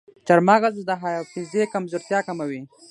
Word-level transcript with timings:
چارمغز 0.27 0.75
د 0.87 0.89
حافظې 1.01 1.63
کمزورتیا 1.73 2.19
کموي. 2.27 2.61